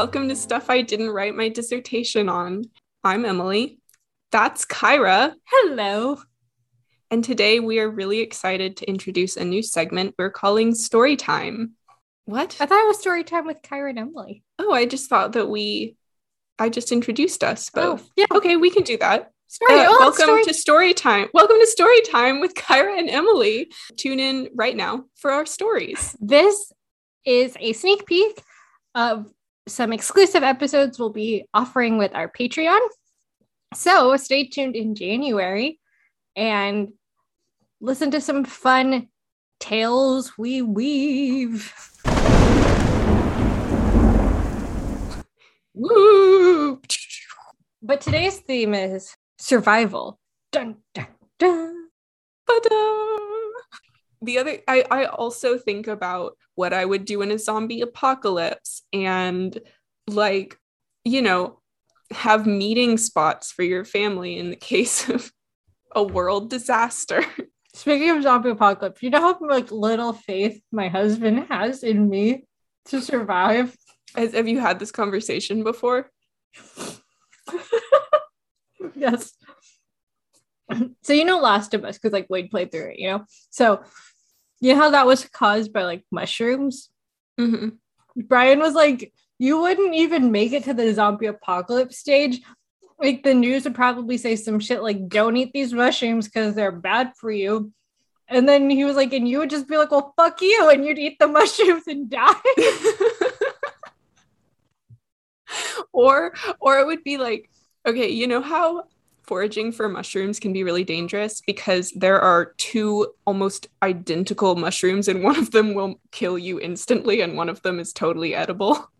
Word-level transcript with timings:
Welcome 0.00 0.30
to 0.30 0.34
Stuff 0.34 0.70
I 0.70 0.80
Didn't 0.80 1.10
Write 1.10 1.34
My 1.34 1.50
Dissertation 1.50 2.30
on. 2.30 2.64
I'm 3.04 3.26
Emily. 3.26 3.80
That's 4.32 4.64
Kyra. 4.64 5.34
Hello. 5.44 6.16
And 7.10 7.22
today 7.22 7.60
we 7.60 7.80
are 7.80 7.90
really 7.90 8.20
excited 8.20 8.78
to 8.78 8.88
introduce 8.88 9.36
a 9.36 9.44
new 9.44 9.62
segment 9.62 10.14
we're 10.18 10.30
calling 10.30 10.74
Story 10.74 11.16
Time. 11.16 11.72
What? 12.24 12.56
I 12.58 12.64
thought 12.64 12.82
it 12.82 12.88
was 12.88 12.98
story 12.98 13.24
time 13.24 13.46
with 13.46 13.60
Kyra 13.60 13.90
and 13.90 13.98
Emily. 13.98 14.42
Oh, 14.58 14.72
I 14.72 14.86
just 14.86 15.10
thought 15.10 15.32
that 15.32 15.50
we, 15.50 15.96
I 16.58 16.70
just 16.70 16.92
introduced 16.92 17.44
us 17.44 17.68
both. 17.68 18.02
Oh, 18.02 18.10
yeah. 18.16 18.26
Okay, 18.32 18.56
we 18.56 18.70
can 18.70 18.84
do 18.84 18.96
that. 18.96 19.30
Story. 19.48 19.80
Uh, 19.80 19.84
oh, 19.86 19.98
welcome 20.00 20.24
story- 20.24 20.44
to 20.44 20.54
Story 20.54 20.94
Time. 20.94 21.28
Welcome 21.34 21.58
to 21.60 21.66
Story 21.66 22.00
Time 22.10 22.40
with 22.40 22.54
Kyra 22.54 22.98
and 22.98 23.10
Emily. 23.10 23.70
Tune 23.98 24.18
in 24.18 24.48
right 24.54 24.74
now 24.74 25.04
for 25.16 25.30
our 25.30 25.44
stories. 25.44 26.16
This 26.18 26.72
is 27.26 27.54
a 27.60 27.74
sneak 27.74 28.06
peek 28.06 28.42
of 28.94 29.30
some 29.68 29.92
exclusive 29.92 30.42
episodes 30.42 30.98
we'll 30.98 31.10
be 31.10 31.44
offering 31.54 31.98
with 31.98 32.14
our 32.14 32.30
Patreon. 32.30 32.80
So 33.74 34.16
stay 34.16 34.46
tuned 34.48 34.74
in 34.76 34.94
January 34.94 35.78
and 36.34 36.92
listen 37.80 38.10
to 38.12 38.20
some 38.20 38.44
fun 38.44 39.08
tales 39.60 40.36
we 40.36 40.62
weave. 40.62 41.72
Woo! 45.74 46.80
But 47.82 48.00
today's 48.00 48.38
theme 48.38 48.74
is 48.74 49.16
survival. 49.38 50.18
Dun, 50.52 50.76
dun, 50.94 51.06
dun. 51.38 51.88
Ta-da! 52.46 53.39
The 54.22 54.38
other, 54.38 54.58
I, 54.68 54.84
I 54.90 55.04
also 55.06 55.56
think 55.56 55.86
about 55.86 56.36
what 56.54 56.72
I 56.72 56.84
would 56.84 57.04
do 57.04 57.22
in 57.22 57.30
a 57.30 57.38
zombie 57.38 57.80
apocalypse 57.80 58.82
and, 58.92 59.58
like, 60.06 60.58
you 61.04 61.22
know, 61.22 61.60
have 62.10 62.46
meeting 62.46 62.98
spots 62.98 63.52
for 63.52 63.62
your 63.62 63.84
family 63.84 64.38
in 64.38 64.50
the 64.50 64.56
case 64.70 65.08
of 65.08 65.32
a 65.94 66.02
world 66.02 66.50
disaster. 66.50 67.24
Speaking 67.74 68.10
of 68.10 68.22
zombie 68.22 68.50
apocalypse, 68.50 69.02
you 69.02 69.10
know 69.10 69.20
how 69.20 69.38
like 69.40 69.70
little 69.70 70.12
faith 70.12 70.60
my 70.72 70.88
husband 70.88 71.46
has 71.48 71.82
in 71.82 72.08
me 72.08 72.44
to 72.86 73.00
survive? 73.00 73.76
Has, 74.16 74.34
have 74.34 74.48
you 74.48 74.58
had 74.58 74.78
this 74.78 74.90
conversation 74.90 75.62
before? 75.62 76.10
yes. 78.94 79.32
So 81.02 81.12
you 81.12 81.24
know 81.24 81.38
Last 81.38 81.74
of 81.74 81.84
Us 81.84 81.96
because 81.96 82.12
like 82.12 82.26
Wade 82.28 82.50
played 82.50 82.72
through 82.72 82.90
it, 82.90 82.98
you 82.98 83.08
know. 83.08 83.24
So 83.50 83.82
you 84.60 84.74
know 84.74 84.80
how 84.80 84.90
that 84.90 85.06
was 85.06 85.24
caused 85.26 85.72
by 85.72 85.84
like 85.84 86.04
mushrooms. 86.10 86.90
Mhm. 87.38 87.78
Brian 88.16 88.58
was 88.58 88.74
like, 88.74 89.12
"You 89.38 89.60
wouldn't 89.60 89.94
even 89.94 90.32
make 90.32 90.52
it 90.52 90.64
to 90.64 90.74
the 90.74 90.92
zombie 90.92 91.26
apocalypse 91.26 91.98
stage." 91.98 92.40
Like 92.98 93.22
the 93.22 93.34
news 93.34 93.64
would 93.64 93.74
probably 93.74 94.18
say 94.18 94.36
some 94.36 94.60
shit 94.60 94.82
like, 94.82 95.08
"Don't 95.08 95.36
eat 95.36 95.52
these 95.52 95.72
mushrooms 95.72 96.26
because 96.26 96.54
they're 96.54 96.72
bad 96.72 97.12
for 97.16 97.30
you." 97.30 97.72
And 98.28 98.48
then 98.48 98.70
he 98.70 98.84
was 98.84 98.96
like, 98.96 99.12
"And 99.12 99.26
you 99.28 99.38
would 99.38 99.50
just 99.50 99.66
be 99.66 99.76
like, 99.76 99.90
well, 99.90 100.12
fuck 100.16 100.40
you," 100.42 100.68
and 100.70 100.84
you'd 100.84 100.98
eat 100.98 101.18
the 101.18 101.26
mushrooms 101.38 101.86
and 101.86 102.10
die. 102.10 102.34
or 105.92 106.32
or 106.60 106.78
it 106.78 106.86
would 106.86 107.02
be 107.02 107.18
like 107.18 107.50
okay 107.86 108.08
you 108.08 108.26
know 108.26 108.40
how 108.40 108.84
foraging 109.30 109.70
for 109.70 109.88
mushrooms 109.88 110.40
can 110.40 110.52
be 110.52 110.64
really 110.64 110.82
dangerous 110.82 111.40
because 111.46 111.92
there 111.92 112.20
are 112.20 112.52
two 112.58 113.06
almost 113.28 113.68
identical 113.80 114.56
mushrooms 114.56 115.06
and 115.06 115.22
one 115.22 115.38
of 115.38 115.52
them 115.52 115.72
will 115.72 116.00
kill 116.10 116.36
you 116.36 116.58
instantly 116.58 117.20
and 117.20 117.36
one 117.36 117.48
of 117.48 117.62
them 117.62 117.78
is 117.78 117.92
totally 117.92 118.34
edible 118.34 118.90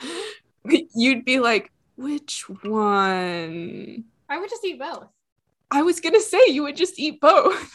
you'd 0.94 1.22
be 1.26 1.38
like 1.38 1.70
which 1.96 2.48
one 2.62 4.04
I 4.30 4.38
would 4.38 4.48
just 4.48 4.64
eat 4.64 4.78
both. 4.78 5.08
i 5.70 5.82
was 5.82 6.00
gonna 6.00 6.18
say 6.18 6.40
you 6.48 6.62
would 6.62 6.76
just 6.76 6.98
eat 6.98 7.20
both 7.20 7.70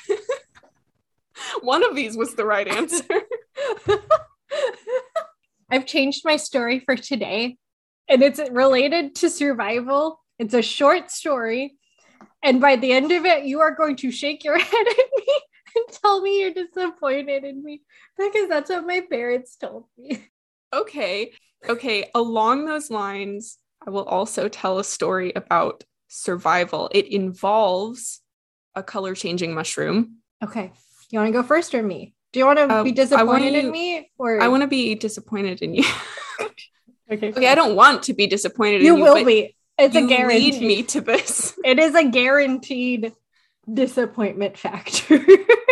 one 1.61 1.87
of 1.87 1.95
these 1.95 2.17
was 2.17 2.33
the 2.33 2.45
right 2.45 2.67
answer 2.67 3.21
I've 5.69 5.85
changed 5.85 6.23
my 6.23 6.37
story 6.37 6.79
for 6.79 6.95
today, 6.95 7.57
and 8.07 8.21
it's 8.21 8.39
related 8.51 9.15
to 9.15 9.29
survival. 9.29 10.19
It's 10.37 10.53
a 10.53 10.61
short 10.61 11.09
story. 11.09 11.75
And 12.43 12.59
by 12.59 12.75
the 12.75 12.91
end 12.91 13.11
of 13.11 13.25
it, 13.25 13.45
you 13.45 13.61
are 13.61 13.73
going 13.73 13.95
to 13.97 14.11
shake 14.11 14.43
your 14.43 14.59
head 14.59 14.87
at 14.87 14.97
me 15.17 15.33
and 15.75 15.85
tell 16.01 16.21
me 16.21 16.41
you're 16.41 16.53
disappointed 16.53 17.43
in 17.43 17.63
me 17.63 17.81
because 18.17 18.49
that's 18.49 18.69
what 18.69 18.85
my 18.85 19.01
parents 19.09 19.55
told 19.55 19.85
me. 19.97 20.27
okay 20.73 21.31
okay 21.69 22.09
along 22.13 22.65
those 22.65 22.91
lines 22.91 23.57
i 23.87 23.89
will 23.89 24.03
also 24.05 24.49
tell 24.49 24.79
a 24.79 24.83
story 24.83 25.31
about 25.35 25.83
survival 26.09 26.89
it 26.93 27.07
involves 27.07 28.21
a 28.75 28.83
color 28.83 29.15
changing 29.15 29.53
mushroom 29.53 30.17
Okay. 30.43 30.71
You 31.09 31.19
want 31.19 31.29
to 31.33 31.41
go 31.41 31.43
first 31.47 31.73
or 31.73 31.81
me? 31.83 32.15
Do 32.33 32.39
you 32.39 32.45
want 32.45 32.57
to 32.59 32.65
Uh, 32.65 32.83
be 32.83 32.91
disappointed 32.91 33.53
want 33.53 33.65
in 33.65 33.71
me 33.71 34.11
or 34.17 34.41
i 34.41 34.47
want 34.47 34.61
to 34.61 34.67
be 34.67 34.93
disappointed 34.95 35.61
in 35.61 35.73
you 35.73 35.85
Okay. 37.11 37.29
okay 37.29 37.47
i 37.47 37.55
don't 37.55 37.75
want 37.75 38.03
to 38.03 38.13
be 38.13 38.27
disappointed 38.27 38.81
You 38.81 38.93
in 38.93 38.97
you 38.97 39.03
will 39.03 39.15
but 39.15 39.25
be. 39.25 39.55
It's 39.77 39.95
you 39.95 40.05
a 40.05 40.07
guarantee. 40.07 40.59
me 40.59 40.83
to 40.83 41.01
this 41.01 41.57
It 41.63 41.79
is 41.79 41.95
a 41.95 42.07
guaranteed 42.09 43.13
disappointment 43.71 44.57
factor. 44.57 45.25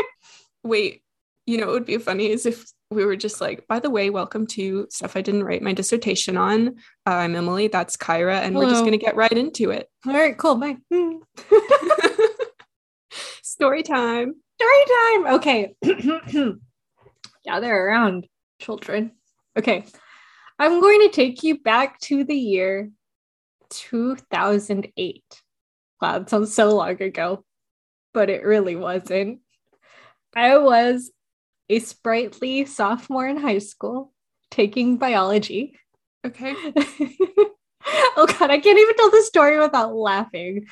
wait 0.64 1.02
you 1.46 1.58
know 1.58 1.70
it 1.70 1.72
would 1.72 1.86
be 1.86 1.98
funny 1.98 2.30
is 2.30 2.46
if 2.46 2.66
we 2.92 3.04
were 3.04 3.16
just 3.16 3.42
like 3.42 3.68
by 3.68 3.80
the 3.80 3.90
way 3.90 4.10
welcome 4.12 4.46
to 4.46 4.86
stuff 4.90 5.18
i 5.18 5.22
didn't 5.22 5.44
write 5.44 5.64
my 5.64 5.74
dissertation 5.74 6.38
on 6.38 6.68
uh, 7.08 7.10
i'm 7.10 7.36
emily 7.36 7.68
that's 7.68 7.98
kyra 7.98 8.36
and 8.42 8.56
we're 8.56 8.70
just 8.70 8.82
going 8.84 8.92
to 8.92 9.04
get 9.04 9.16
right 9.16 9.32
into 9.32 9.72
it 9.72 9.90
All 10.06 10.14
right, 10.14 10.38
cool. 10.38 10.56
Bye. 10.56 10.78
Hmm. 10.94 11.18
story 13.42 13.84
time 13.84 14.36
Story 14.62 14.86
time. 14.86 15.34
Okay. 15.36 15.76
Gather 17.46 17.76
around, 17.76 18.28
children. 18.60 19.14
Okay. 19.58 19.86
I'm 20.60 20.80
going 20.80 21.02
to 21.02 21.10
take 21.10 21.42
you 21.42 21.58
back 21.60 22.00
to 22.02 22.24
the 22.24 22.36
year 22.36 22.92
2008. 23.72 25.24
Wow, 26.02 26.20
that 26.20 26.30
sounds 26.30 26.54
so 26.54 26.76
long 26.76 27.02
ago, 27.02 27.44
but 28.14 28.30
it 28.30 28.44
really 28.44 28.76
wasn't. 28.76 29.40
I 30.36 30.58
was 30.58 31.12
a 31.70 31.80
sprightly 31.80 32.66
sophomore 32.66 33.28
in 33.28 33.38
high 33.38 33.60
school 33.60 34.14
taking 34.50 34.98
biology. 34.98 35.78
okay 36.26 36.54
oh 38.18 38.28
god, 38.40 38.52
I 38.52 38.60
can't 38.60 38.80
even 38.80 38.96
tell 38.96 39.12
the 39.12 39.24
story 39.24 39.60
without 39.60 39.96
laughing. 39.96 40.68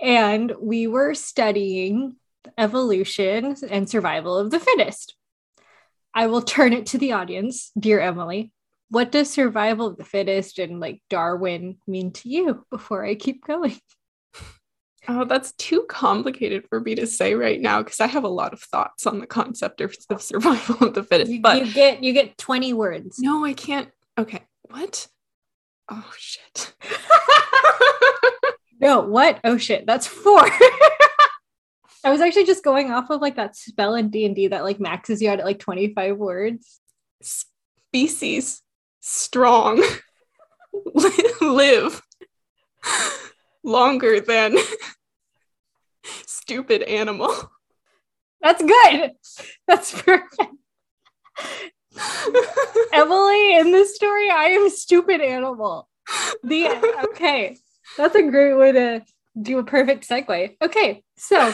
And 0.00 0.52
we 0.60 0.86
were 0.86 1.14
studying 1.14 2.16
evolution 2.56 3.56
and 3.68 3.90
survival 3.90 4.38
of 4.38 4.50
the 4.50 4.60
fittest. 4.60 5.16
I 6.14 6.26
will 6.26 6.42
turn 6.42 6.72
it 6.72 6.86
to 6.86 6.98
the 6.98 7.12
audience, 7.12 7.70
dear 7.78 8.00
Emily. 8.00 8.52
What 8.90 9.12
does 9.12 9.30
survival 9.30 9.86
of 9.86 9.96
the 9.96 10.04
fittest 10.04 10.58
and 10.58 10.80
like 10.80 11.02
Darwin 11.10 11.76
mean 11.86 12.12
to 12.12 12.28
you 12.28 12.66
before 12.70 13.04
I 13.04 13.14
keep 13.14 13.44
going? 13.46 13.78
Oh, 15.10 15.24
that's 15.24 15.52
too 15.52 15.86
complicated 15.88 16.66
for 16.68 16.80
me 16.80 16.94
to 16.96 17.06
say 17.06 17.32
right 17.34 17.60
now 17.60 17.82
because 17.82 18.00
I 18.00 18.06
have 18.08 18.24
a 18.24 18.28
lot 18.28 18.52
of 18.52 18.60
thoughts 18.60 19.06
on 19.06 19.20
the 19.20 19.26
concept 19.26 19.80
of, 19.80 19.96
of 20.10 20.20
survival 20.20 20.88
of 20.88 20.94
the 20.94 21.02
fittest. 21.02 21.32
You, 21.32 21.40
but 21.40 21.64
you 21.64 21.72
get 21.72 22.02
you 22.02 22.12
get 22.12 22.36
20 22.36 22.74
words. 22.74 23.18
no, 23.18 23.44
I 23.44 23.54
can't. 23.54 23.88
Okay, 24.18 24.42
what? 24.68 25.08
Oh 25.90 26.12
shit. 26.16 26.74
No, 28.80 29.00
what? 29.00 29.40
Oh 29.44 29.56
shit, 29.58 29.86
that's 29.86 30.06
four. 30.06 30.40
I 32.04 32.10
was 32.10 32.20
actually 32.20 32.44
just 32.46 32.64
going 32.64 32.92
off 32.92 33.10
of 33.10 33.20
like 33.20 33.36
that 33.36 33.56
spell 33.56 33.94
in 33.94 34.08
D&D 34.08 34.48
that 34.48 34.62
like 34.62 34.78
maxes 34.78 35.20
you 35.20 35.30
out 35.30 35.40
at 35.40 35.44
like 35.44 35.58
25 35.58 36.16
words. 36.16 36.80
Species 37.20 38.62
strong 39.08 39.82
live 41.40 42.02
longer 43.64 44.20
than 44.20 44.56
stupid 46.26 46.82
animal. 46.82 47.34
That's 48.42 48.62
good. 48.62 49.12
That's 49.66 50.00
perfect. 50.02 50.52
Emily, 52.92 53.56
in 53.56 53.72
this 53.72 53.96
story, 53.96 54.30
I 54.30 54.50
am 54.50 54.70
stupid 54.70 55.20
animal. 55.20 55.88
The 56.42 56.68
okay, 57.10 57.56
that's 57.96 58.14
a 58.14 58.30
great 58.30 58.54
way 58.54 58.72
to 58.72 59.02
do 59.40 59.58
a 59.58 59.64
perfect 59.64 60.08
segue. 60.08 60.56
Okay, 60.62 61.02
so 61.16 61.52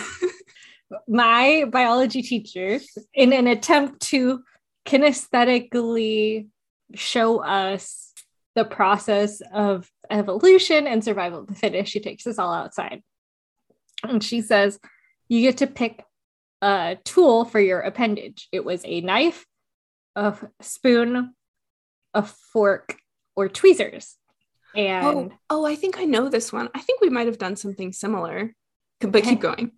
my 1.08 1.64
biology 1.70 2.22
teacher, 2.22 2.80
in 3.14 3.32
an 3.32 3.46
attempt 3.46 4.00
to 4.08 4.42
kinesthetically 4.86 6.48
show 6.94 7.42
us 7.42 8.12
the 8.54 8.64
process 8.64 9.42
of 9.52 9.90
evolution 10.10 10.86
and 10.86 11.02
survival 11.02 11.40
of 11.40 11.46
the 11.48 11.54
fittest, 11.54 11.90
she 11.92 12.00
takes 12.00 12.26
us 12.26 12.38
all 12.38 12.52
outside. 12.52 13.02
And 14.02 14.22
she 14.22 14.40
says, 14.42 14.78
You 15.28 15.40
get 15.40 15.58
to 15.58 15.66
pick 15.66 16.04
a 16.62 16.96
tool 17.04 17.44
for 17.44 17.60
your 17.60 17.80
appendage. 17.80 18.48
It 18.52 18.64
was 18.64 18.82
a 18.84 19.00
knife, 19.00 19.44
a 20.14 20.34
spoon, 20.60 21.34
a 22.14 22.22
fork, 22.22 22.96
or 23.34 23.48
tweezers. 23.48 24.16
Oh, 24.76 24.80
And 24.80 25.32
oh, 25.50 25.64
I 25.64 25.74
think 25.76 25.98
I 25.98 26.04
know 26.04 26.28
this 26.28 26.52
one. 26.52 26.68
I 26.74 26.80
think 26.80 27.00
we 27.00 27.08
might 27.10 27.26
have 27.26 27.38
done 27.38 27.56
something 27.56 27.92
similar. 27.92 28.54
But 29.00 29.16
Okay. 29.16 29.30
keep 29.30 29.40
going. 29.40 29.72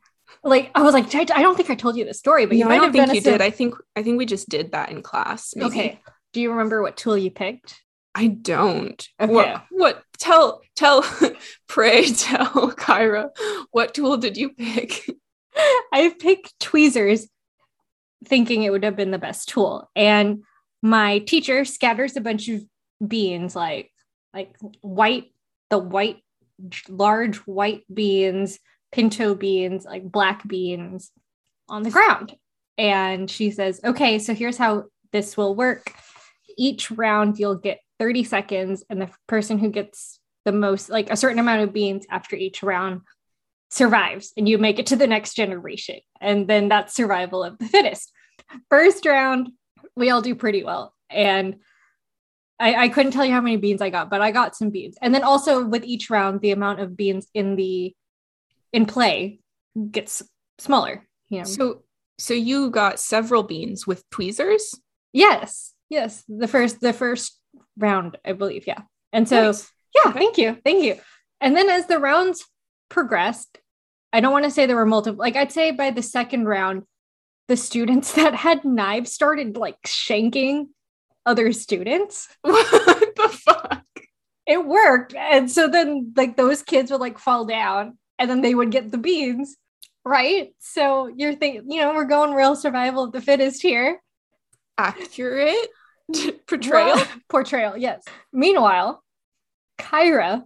like 0.44 0.70
I 0.74 0.82
was 0.82 0.92
like, 0.94 1.12
I, 1.14 1.24
don't 1.24 1.56
think 1.56 1.70
I 1.70 1.74
told 1.74 1.96
you 1.96 2.04
the 2.04 2.14
story, 2.14 2.46
but 2.46 2.56
you 2.56 2.64
no, 2.64 2.68
might 2.68 2.74
I 2.76 2.78
don't 2.78 2.94
have 2.96 3.06
think 3.08 3.14
you 3.14 3.20
a 3.20 3.22
sim- 3.22 3.32
did. 3.34 3.42
I 3.42 3.50
think 3.50 3.74
I 3.96 4.02
think 4.02 4.18
we 4.18 4.26
just 4.26 4.48
did 4.48 4.72
that 4.72 4.90
in 4.90 5.02
class. 5.02 5.54
maybe. 5.56 5.66
Okay. 5.68 6.00
Do 6.36 6.42
you 6.42 6.50
remember 6.50 6.82
what 6.82 6.98
tool 6.98 7.16
you 7.16 7.30
picked? 7.30 7.82
I 8.14 8.26
don't. 8.26 9.08
Okay. 9.18 9.32
What 9.32 9.64
what 9.70 10.02
tell 10.18 10.60
tell 10.74 11.02
pray 11.66 12.04
tell 12.12 12.72
Kyra 12.72 13.30
what 13.70 13.94
tool 13.94 14.18
did 14.18 14.36
you 14.36 14.50
pick? 14.50 15.08
I 15.94 16.14
picked 16.18 16.52
tweezers 16.60 17.26
thinking 18.26 18.64
it 18.64 18.70
would 18.70 18.84
have 18.84 18.96
been 18.96 19.12
the 19.12 19.18
best 19.18 19.48
tool. 19.48 19.90
And 19.96 20.42
my 20.82 21.20
teacher 21.20 21.64
scatters 21.64 22.18
a 22.18 22.20
bunch 22.20 22.50
of 22.50 22.62
beans 23.08 23.56
like 23.56 23.90
like 24.34 24.54
white 24.82 25.32
the 25.70 25.78
white 25.78 26.18
large 26.86 27.38
white 27.46 27.84
beans, 27.90 28.58
pinto 28.92 29.34
beans, 29.34 29.86
like 29.86 30.04
black 30.04 30.46
beans 30.46 31.12
on 31.66 31.82
the 31.82 31.90
ground. 31.90 32.36
And 32.76 33.30
she 33.30 33.52
says, 33.52 33.80
"Okay, 33.82 34.18
so 34.18 34.34
here's 34.34 34.58
how 34.58 34.84
this 35.12 35.34
will 35.34 35.54
work. 35.54 35.94
Each 36.56 36.90
round 36.90 37.38
you'll 37.38 37.56
get 37.56 37.80
30 37.98 38.24
seconds 38.24 38.84
and 38.90 39.00
the 39.00 39.10
person 39.26 39.58
who 39.58 39.70
gets 39.70 40.20
the 40.44 40.52
most 40.52 40.88
like 40.90 41.10
a 41.10 41.16
certain 41.16 41.38
amount 41.38 41.62
of 41.62 41.72
beans 41.72 42.06
after 42.10 42.36
each 42.36 42.62
round 42.62 43.00
survives 43.70 44.32
and 44.36 44.48
you 44.48 44.58
make 44.58 44.78
it 44.78 44.86
to 44.86 44.96
the 44.96 45.06
next 45.06 45.34
generation. 45.34 46.00
And 46.20 46.48
then 46.48 46.68
that's 46.68 46.94
survival 46.94 47.42
of 47.42 47.58
the 47.58 47.66
fittest. 47.66 48.12
First 48.70 49.04
round, 49.06 49.50
we 49.96 50.10
all 50.10 50.22
do 50.22 50.34
pretty 50.34 50.62
well. 50.62 50.94
And 51.10 51.56
I, 52.58 52.74
I 52.84 52.88
couldn't 52.88 53.12
tell 53.12 53.24
you 53.24 53.32
how 53.32 53.40
many 53.40 53.56
beans 53.56 53.82
I 53.82 53.90
got, 53.90 54.08
but 54.08 54.22
I 54.22 54.30
got 54.30 54.56
some 54.56 54.70
beans. 54.70 54.96
And 55.02 55.14
then 55.14 55.22
also 55.22 55.66
with 55.66 55.84
each 55.84 56.10
round, 56.10 56.40
the 56.40 56.52
amount 56.52 56.80
of 56.80 56.96
beans 56.96 57.26
in 57.34 57.56
the 57.56 57.94
in 58.72 58.86
play 58.86 59.40
gets 59.90 60.22
smaller. 60.58 61.06
You 61.28 61.38
know? 61.38 61.44
So 61.44 61.82
so 62.18 62.34
you 62.34 62.70
got 62.70 62.98
several 62.98 63.42
beans 63.42 63.86
with 63.86 64.08
tweezers? 64.10 64.74
yes, 65.12 65.72
yes. 65.88 66.24
The 66.28 66.48
first 66.48 66.80
the 66.80 66.92
first 66.92 67.38
round, 67.78 68.18
I 68.24 68.32
believe. 68.32 68.66
Yeah. 68.66 68.82
And 69.12 69.28
so 69.28 69.46
Nice. 69.46 69.70
Yeah, 69.94 70.12
thank 70.12 70.38
you. 70.38 70.58
Thank 70.64 70.84
you. 70.84 70.96
And 71.40 71.56
then 71.56 71.68
as 71.68 71.86
the 71.86 71.98
rounds 71.98 72.44
progressed, 72.88 73.58
I 74.12 74.20
don't 74.20 74.32
want 74.32 74.44
to 74.44 74.50
say 74.50 74.66
there 74.66 74.76
were 74.76 74.86
multiple, 74.86 75.18
like 75.18 75.36
I'd 75.36 75.52
say 75.52 75.70
by 75.70 75.90
the 75.90 76.02
second 76.02 76.46
round, 76.46 76.82
the 77.48 77.56
students 77.56 78.12
that 78.14 78.34
had 78.34 78.64
knives 78.64 79.12
started 79.12 79.56
like 79.56 79.80
shanking 79.86 80.66
other 81.24 81.52
students. 81.52 82.28
what 82.42 83.16
the 83.16 83.28
fuck? 83.28 83.84
It 84.46 84.64
worked. 84.64 85.14
And 85.14 85.50
so 85.50 85.68
then 85.68 86.12
like 86.16 86.36
those 86.36 86.62
kids 86.62 86.90
would 86.90 87.00
like 87.00 87.18
fall 87.18 87.46
down 87.46 87.98
and 88.18 88.30
then 88.30 88.42
they 88.42 88.54
would 88.54 88.70
get 88.70 88.90
the 88.90 88.98
beans. 88.98 89.56
Right. 90.04 90.54
So 90.60 91.08
you're 91.08 91.34
thinking, 91.34 91.70
you 91.70 91.80
know, 91.80 91.94
we're 91.94 92.04
going 92.04 92.32
real 92.32 92.54
survival 92.54 93.04
of 93.04 93.12
the 93.12 93.20
fittest 93.20 93.60
here. 93.60 94.00
Accurate 94.78 95.68
portrayal? 96.46 97.02
Portrayal, 97.28 97.76
yes. 97.76 98.04
Meanwhile, 98.32 99.02
Kyra, 99.78 100.42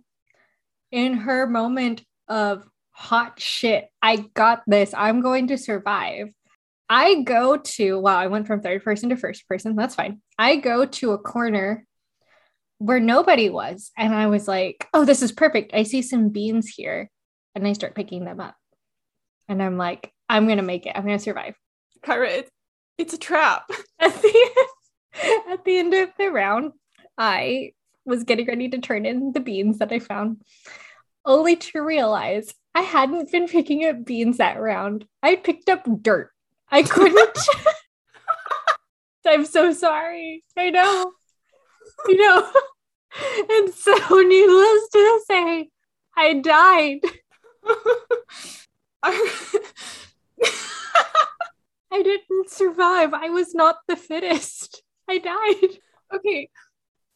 in 0.90 1.14
her 1.14 1.46
moment 1.46 2.04
of 2.28 2.64
hot 2.90 3.40
shit, 3.40 3.88
I 4.02 4.16
got 4.34 4.62
this, 4.66 4.92
I'm 4.96 5.20
going 5.20 5.48
to 5.48 5.58
survive. 5.58 6.28
I 6.88 7.22
go 7.22 7.56
to, 7.56 7.98
wow, 8.00 8.16
I 8.16 8.26
went 8.26 8.46
from 8.46 8.60
third 8.60 8.82
person 8.82 9.10
to 9.10 9.16
first 9.16 9.46
person. 9.46 9.76
That's 9.76 9.94
fine. 9.94 10.20
I 10.38 10.56
go 10.56 10.86
to 10.86 11.12
a 11.12 11.18
corner 11.18 11.86
where 12.78 12.98
nobody 12.98 13.48
was. 13.48 13.92
And 13.96 14.14
I 14.14 14.26
was 14.26 14.48
like, 14.48 14.88
oh, 14.92 15.04
this 15.04 15.22
is 15.22 15.30
perfect. 15.30 15.72
I 15.72 15.84
see 15.84 16.02
some 16.02 16.30
beans 16.30 16.66
here. 16.66 17.08
And 17.54 17.66
I 17.66 17.74
start 17.74 17.94
picking 17.94 18.24
them 18.24 18.40
up. 18.40 18.56
And 19.48 19.62
I'm 19.62 19.76
like, 19.76 20.12
I'm 20.28 20.46
going 20.46 20.56
to 20.56 20.64
make 20.64 20.86
it. 20.86 20.92
I'm 20.96 21.04
going 21.04 21.18
to 21.18 21.22
survive 21.22 21.54
Kyra, 22.04 22.30
it's, 22.30 22.50
it's 22.98 23.14
a 23.14 23.18
trap. 23.18 23.70
at 24.00 24.14
the 24.22 24.68
at 25.50 25.64
the 25.64 25.78
end 25.78 25.94
of 25.94 26.10
the 26.18 26.28
round, 26.28 26.72
I 27.18 27.72
was 28.04 28.24
getting 28.24 28.46
ready 28.46 28.68
to 28.70 28.78
turn 28.78 29.06
in 29.06 29.32
the 29.32 29.40
beans 29.40 29.78
that 29.78 29.92
I 29.92 29.98
found, 29.98 30.42
only 31.24 31.56
to 31.56 31.82
realize 31.82 32.54
I 32.74 32.82
hadn't 32.82 33.30
been 33.30 33.48
picking 33.48 33.84
up 33.84 34.04
beans 34.04 34.38
that 34.38 34.60
round. 34.60 35.06
I 35.22 35.36
picked 35.36 35.68
up 35.68 35.86
dirt. 36.02 36.30
I 36.70 36.82
couldn't. 36.82 37.38
I'm 39.26 39.44
so 39.44 39.72
sorry. 39.72 40.44
I 40.56 40.70
know. 40.70 41.12
You 42.08 42.16
know. 42.16 42.52
And 43.50 43.74
so, 43.74 43.92
needless 44.20 44.88
to 44.92 45.20
say, 45.26 45.68
I 46.16 46.34
died. 46.34 47.00
I- 49.02 49.60
I 51.92 52.02
didn't 52.02 52.50
survive. 52.50 53.12
I 53.12 53.30
was 53.30 53.52
not 53.52 53.78
the 53.88 53.96
fittest. 53.96 54.82
I 55.10 55.18
died. 55.18 55.78
okay, 56.14 56.48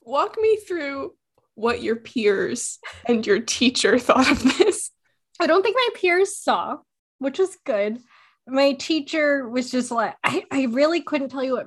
walk 0.02 0.37
me 0.41 0.56
through 0.56 1.14
what 1.55 1.82
your 1.82 1.96
peers 1.96 2.79
and 3.06 3.25
your 3.26 3.41
teacher 3.41 3.99
thought 4.00 4.31
of 4.31 4.43
this. 4.58 4.91
I 5.41 5.46
don't 5.46 5.62
think 5.62 5.76
my 5.76 5.88
peers 6.00 6.37
saw, 6.37 6.79
which 7.19 7.38
was 7.38 7.56
good. 7.64 7.99
My 8.46 8.73
teacher 8.73 9.49
was 9.49 9.70
just 9.70 9.91
like, 9.91 10.14
I, 10.23 10.44
I 10.50 10.64
really 10.64 11.00
couldn't 11.00 11.31
tell 11.31 11.44
you 11.44 11.55
what. 11.55 11.67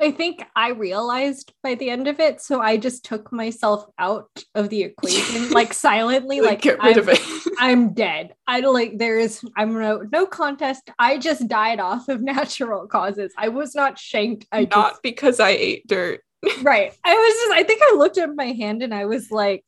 I 0.00 0.10
think 0.10 0.44
I 0.54 0.70
realized 0.70 1.52
by 1.62 1.74
the 1.74 1.90
end 1.90 2.08
of 2.08 2.20
it. 2.20 2.40
So 2.40 2.60
I 2.60 2.76
just 2.76 3.04
took 3.04 3.32
myself 3.32 3.86
out 3.98 4.28
of 4.54 4.68
the 4.68 4.82
equation, 4.82 5.50
like 5.52 5.72
silently, 5.72 6.40
like, 6.40 6.60
get 6.60 6.82
rid 6.82 6.98
I'm, 6.98 7.08
of 7.08 7.08
it. 7.08 7.41
I'm 7.58 7.92
dead. 7.94 8.34
I 8.46 8.60
like, 8.60 8.98
there 8.98 9.18
is, 9.18 9.44
I'm 9.56 9.74
no, 9.74 10.04
no 10.10 10.26
contest. 10.26 10.90
I 10.98 11.18
just 11.18 11.48
died 11.48 11.80
off 11.80 12.08
of 12.08 12.20
natural 12.22 12.86
causes. 12.86 13.32
I 13.36 13.48
was 13.48 13.74
not 13.74 13.98
shanked. 13.98 14.46
I 14.52 14.62
Not 14.62 14.92
just, 14.92 15.02
because 15.02 15.40
I 15.40 15.50
ate 15.50 15.86
dirt. 15.86 16.20
right. 16.62 16.92
I 17.04 17.14
was 17.14 17.34
just, 17.34 17.52
I 17.52 17.62
think 17.62 17.82
I 17.82 17.96
looked 17.96 18.18
at 18.18 18.34
my 18.34 18.52
hand 18.52 18.82
and 18.82 18.94
I 18.94 19.04
was 19.04 19.30
like, 19.30 19.64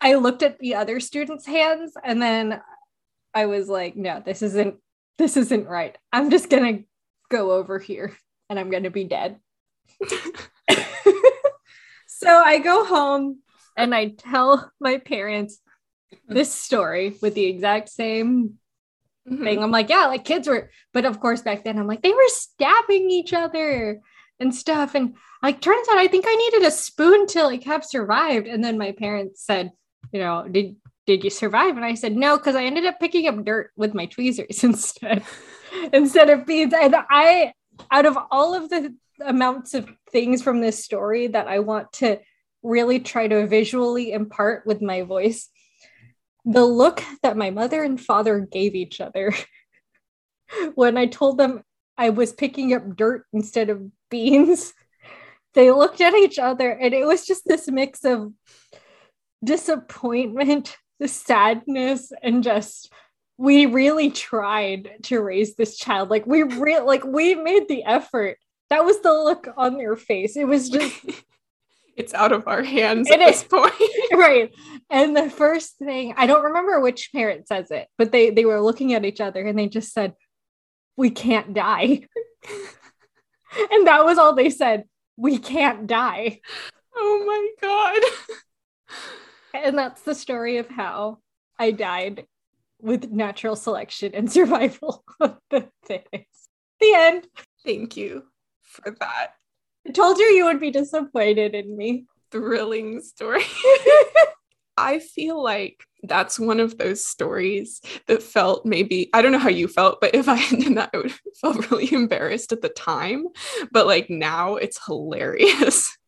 I 0.00 0.14
looked 0.14 0.42
at 0.42 0.58
the 0.58 0.74
other 0.76 1.00
students' 1.00 1.46
hands 1.46 1.94
and 2.02 2.20
then 2.20 2.60
I 3.32 3.46
was 3.46 3.68
like, 3.68 3.96
no, 3.96 4.22
this 4.24 4.42
isn't 4.42 4.76
this 5.16 5.36
isn't 5.36 5.66
right. 5.66 5.96
I'm 6.12 6.30
just 6.30 6.50
gonna 6.50 6.80
go 7.30 7.52
over 7.52 7.78
here 7.78 8.16
and 8.50 8.58
I'm 8.58 8.70
gonna 8.70 8.90
be 8.90 9.04
dead. 9.04 9.38
so 12.06 12.28
I 12.28 12.58
go 12.58 12.84
home 12.84 13.40
and 13.76 13.94
I 13.94 14.08
tell 14.08 14.72
my 14.80 14.98
parents 14.98 15.60
this 16.28 16.52
story 16.52 17.16
with 17.20 17.34
the 17.34 17.44
exact 17.46 17.88
same 17.88 18.58
Mhm. 19.28 19.42
thing. 19.42 19.62
I'm 19.62 19.70
like, 19.70 19.88
yeah, 19.88 20.06
like 20.06 20.24
kids 20.24 20.46
were, 20.46 20.70
but 20.92 21.06
of 21.06 21.18
course 21.18 21.40
back 21.40 21.64
then 21.64 21.78
I'm 21.78 21.86
like, 21.86 22.02
they 22.02 22.12
were 22.12 22.28
stabbing 22.28 23.10
each 23.10 23.32
other 23.32 24.00
and 24.38 24.54
stuff. 24.54 24.94
And 24.94 25.14
like 25.42 25.60
turns 25.62 25.88
out 25.88 25.96
I 25.96 26.08
think 26.08 26.26
I 26.28 26.34
needed 26.34 26.62
a 26.66 26.70
spoon 26.70 27.26
to 27.28 27.44
like 27.44 27.64
have 27.64 27.84
survived. 27.84 28.46
And 28.46 28.62
then 28.62 28.76
my 28.76 28.92
parents 28.92 29.42
said, 29.42 29.72
you 30.12 30.20
know, 30.20 30.46
did 30.50 30.76
did 31.06 31.22
you 31.24 31.30
survive? 31.30 31.76
And 31.76 31.84
I 31.84 31.94
said, 31.94 32.16
no, 32.16 32.36
because 32.38 32.54
I 32.56 32.64
ended 32.64 32.86
up 32.86 32.98
picking 32.98 33.26
up 33.26 33.44
dirt 33.44 33.70
with 33.76 33.94
my 33.94 34.06
tweezers 34.06 34.62
instead, 34.64 35.22
instead 35.92 36.30
of 36.30 36.46
beads. 36.46 36.74
And 36.74 36.94
I 37.10 37.52
out 37.90 38.06
of 38.06 38.16
all 38.30 38.54
of 38.54 38.68
the 38.70 38.94
amounts 39.24 39.74
of 39.74 39.90
things 40.10 40.42
from 40.42 40.60
this 40.60 40.84
story 40.84 41.28
that 41.28 41.46
I 41.48 41.60
want 41.60 41.92
to 41.94 42.20
really 42.62 43.00
try 43.00 43.26
to 43.28 43.46
visually 43.46 44.12
impart 44.12 44.66
with 44.66 44.80
my 44.80 45.02
voice, 45.02 45.48
the 46.44 46.64
look 46.64 47.02
that 47.22 47.36
my 47.36 47.50
mother 47.50 47.82
and 47.82 48.00
father 48.00 48.40
gave 48.40 48.74
each 48.74 49.00
other 49.00 49.32
when 50.74 50.96
I 50.96 51.06
told 51.06 51.38
them 51.38 51.62
I 51.96 52.10
was 52.10 52.32
picking 52.32 52.74
up 52.74 52.96
dirt 52.96 53.24
instead 53.32 53.70
of 53.70 53.82
beans, 54.10 54.72
they 55.54 55.70
looked 55.70 56.00
at 56.00 56.14
each 56.14 56.38
other 56.38 56.70
and 56.70 56.92
it 56.92 57.06
was 57.06 57.26
just 57.26 57.44
this 57.46 57.68
mix 57.68 58.04
of 58.04 58.32
disappointment, 59.44 60.76
the 60.98 61.08
sadness, 61.08 62.12
and 62.22 62.42
just 62.42 62.92
we 63.36 63.66
really 63.66 64.10
tried 64.10 64.90
to 65.04 65.20
raise 65.20 65.56
this 65.56 65.76
child. 65.76 66.10
Like 66.10 66.26
we 66.26 66.42
real 66.42 66.86
like 66.86 67.04
we 67.04 67.34
made 67.34 67.68
the 67.68 67.84
effort. 67.84 68.38
That 68.70 68.84
was 68.84 69.00
the 69.00 69.12
look 69.12 69.48
on 69.56 69.76
their 69.76 69.96
face. 69.96 70.36
It 70.36 70.46
was 70.46 70.70
just 70.70 71.04
it's 71.96 72.14
out 72.14 72.32
of 72.32 72.46
our 72.46 72.62
hands 72.62 73.08
It 73.08 73.20
at 73.20 73.26
this 73.26 73.44
point. 73.44 73.72
right. 74.12 74.54
And 74.90 75.16
the 75.16 75.30
first 75.30 75.78
thing, 75.78 76.14
I 76.16 76.26
don't 76.26 76.44
remember 76.44 76.80
which 76.80 77.10
parent 77.12 77.48
says 77.48 77.70
it, 77.70 77.88
but 77.98 78.12
they 78.12 78.30
they 78.30 78.44
were 78.44 78.60
looking 78.60 78.94
at 78.94 79.04
each 79.04 79.20
other 79.20 79.44
and 79.44 79.58
they 79.58 79.68
just 79.68 79.92
said, 79.92 80.14
"We 80.96 81.10
can't 81.10 81.54
die." 81.54 82.06
and 83.70 83.86
that 83.86 84.04
was 84.04 84.18
all 84.18 84.34
they 84.34 84.50
said. 84.50 84.84
We 85.16 85.38
can't 85.38 85.86
die. 85.86 86.40
oh 86.96 87.24
my 87.26 87.68
god. 87.68 88.02
And 89.54 89.78
that's 89.78 90.02
the 90.02 90.16
story 90.16 90.58
of 90.58 90.68
how 90.68 91.18
I 91.58 91.70
died 91.70 92.26
with 92.80 93.10
natural 93.10 93.56
selection 93.56 94.14
and 94.14 94.30
survival 94.32 95.04
of 95.20 95.38
the 95.50 95.68
fittest. 95.86 96.50
The 96.80 96.92
end. 96.94 97.28
Thank 97.64 97.96
you 97.96 98.24
for 98.62 98.90
that. 99.00 99.34
I 99.86 99.90
told 99.90 100.18
you 100.18 100.26
you 100.26 100.44
would 100.46 100.60
be 100.60 100.70
disappointed 100.70 101.54
in 101.54 101.76
me. 101.76 102.06
thrilling 102.30 103.00
story. 103.00 103.44
I 104.76 104.98
feel 104.98 105.42
like 105.42 105.84
that's 106.02 106.38
one 106.38 106.58
of 106.58 106.78
those 106.78 107.04
stories 107.04 107.80
that 108.06 108.22
felt 108.22 108.66
maybe 108.66 109.08
I 109.12 109.22
don't 109.22 109.32
know 109.32 109.38
how 109.38 109.48
you 109.48 109.68
felt, 109.68 110.00
but 110.00 110.14
if 110.14 110.28
I 110.28 110.34
had 110.34 110.60
done 110.60 110.74
that, 110.74 110.90
I 110.92 110.96
would 110.96 111.10
have 111.10 111.20
felt 111.40 111.70
really 111.70 111.92
embarrassed 111.92 112.52
at 112.52 112.62
the 112.62 112.68
time. 112.68 113.26
But 113.70 113.86
like 113.86 114.10
now 114.10 114.56
it's 114.56 114.84
hilarious. 114.84 115.96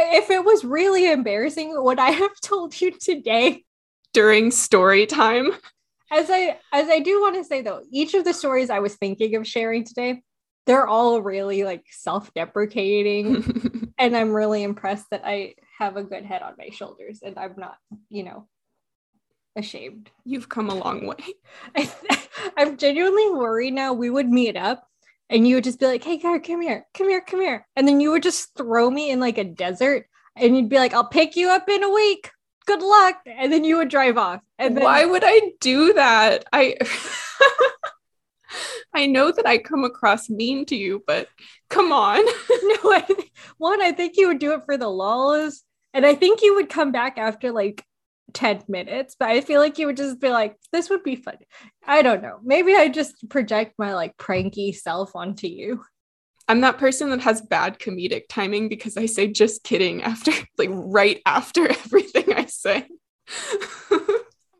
If 0.00 0.30
it 0.30 0.44
was 0.44 0.64
really 0.64 1.10
embarrassing, 1.10 1.72
would 1.82 1.98
I 1.98 2.10
have 2.10 2.40
told 2.40 2.78
you 2.80 2.92
today? 2.92 3.64
During 4.12 4.52
story 4.52 5.06
time. 5.06 5.50
As 6.12 6.30
I 6.30 6.58
as 6.72 6.88
I 6.88 7.00
do 7.00 7.20
want 7.20 7.34
to 7.36 7.44
say 7.44 7.62
though, 7.62 7.82
each 7.90 8.14
of 8.14 8.24
the 8.24 8.32
stories 8.32 8.70
I 8.70 8.78
was 8.78 8.94
thinking 8.94 9.34
of 9.34 9.46
sharing 9.46 9.84
today, 9.84 10.22
they're 10.68 10.86
all 10.86 11.22
really 11.22 11.64
like 11.64 11.86
self-deprecating. 11.90 13.90
and 13.98 14.14
I'm 14.14 14.34
really 14.34 14.62
impressed 14.62 15.06
that 15.10 15.22
I 15.24 15.54
have 15.78 15.96
a 15.96 16.04
good 16.04 16.26
head 16.26 16.42
on 16.42 16.56
my 16.58 16.68
shoulders 16.68 17.20
and 17.24 17.38
I'm 17.38 17.54
not, 17.56 17.78
you 18.10 18.22
know, 18.22 18.46
ashamed. 19.56 20.10
You've 20.26 20.50
come 20.50 20.68
a 20.68 20.74
long 20.74 21.06
way. 21.06 21.16
I, 21.74 21.90
am 22.58 22.76
genuinely 22.76 23.30
worried 23.30 23.72
now. 23.72 23.94
We 23.94 24.10
would 24.10 24.28
meet 24.28 24.58
up 24.58 24.86
and 25.30 25.48
you 25.48 25.54
would 25.54 25.64
just 25.64 25.80
be 25.80 25.86
like, 25.86 26.04
hey, 26.04 26.18
God, 26.18 26.44
come 26.44 26.60
here, 26.60 26.86
come 26.92 27.08
here, 27.08 27.22
come 27.22 27.40
here. 27.40 27.66
And 27.74 27.88
then 27.88 28.00
you 28.00 28.10
would 28.10 28.22
just 28.22 28.54
throw 28.54 28.90
me 28.90 29.10
in 29.10 29.20
like 29.20 29.38
a 29.38 29.44
desert 29.44 30.06
and 30.36 30.54
you'd 30.54 30.68
be 30.68 30.76
like, 30.76 30.92
I'll 30.92 31.08
pick 31.08 31.34
you 31.34 31.48
up 31.48 31.66
in 31.70 31.82
a 31.82 31.90
week. 31.90 32.30
Good 32.66 32.82
luck. 32.82 33.16
And 33.26 33.50
then 33.50 33.64
you 33.64 33.78
would 33.78 33.88
drive 33.88 34.18
off. 34.18 34.42
And 34.58 34.76
then- 34.76 34.84
why 34.84 35.06
would 35.06 35.22
I 35.24 35.52
do 35.60 35.94
that? 35.94 36.44
I. 36.52 36.76
I 38.94 39.06
know 39.06 39.30
that 39.32 39.46
I 39.46 39.58
come 39.58 39.84
across 39.84 40.28
mean 40.30 40.64
to 40.66 40.76
you, 40.76 41.02
but 41.06 41.28
come 41.68 41.92
on. 41.92 42.24
no, 42.24 42.92
I 42.92 43.04
th- 43.06 43.30
one, 43.58 43.82
I 43.82 43.92
think 43.92 44.16
you 44.16 44.28
would 44.28 44.38
do 44.38 44.52
it 44.52 44.64
for 44.64 44.76
the 44.76 44.88
lulls. 44.88 45.62
And 45.94 46.04
I 46.04 46.14
think 46.14 46.42
you 46.42 46.54
would 46.56 46.68
come 46.68 46.92
back 46.92 47.18
after 47.18 47.50
like 47.50 47.84
10 48.34 48.64
minutes, 48.68 49.16
but 49.18 49.30
I 49.30 49.40
feel 49.40 49.60
like 49.60 49.78
you 49.78 49.86
would 49.86 49.96
just 49.96 50.20
be 50.20 50.28
like, 50.28 50.56
this 50.72 50.90
would 50.90 51.02
be 51.02 51.16
fun. 51.16 51.36
I 51.86 52.02
don't 52.02 52.22
know. 52.22 52.38
Maybe 52.42 52.74
I 52.74 52.88
just 52.88 53.28
project 53.28 53.74
my 53.78 53.94
like 53.94 54.16
pranky 54.16 54.72
self 54.72 55.16
onto 55.16 55.46
you. 55.46 55.84
I'm 56.46 56.62
that 56.62 56.78
person 56.78 57.10
that 57.10 57.20
has 57.20 57.42
bad 57.42 57.78
comedic 57.78 58.22
timing 58.28 58.68
because 58.68 58.96
I 58.96 59.06
say 59.06 59.26
just 59.28 59.64
kidding 59.64 60.02
after, 60.02 60.32
like, 60.58 60.70
right 60.72 61.20
after 61.26 61.68
everything 61.70 62.32
I 62.32 62.46
say. 62.46 62.86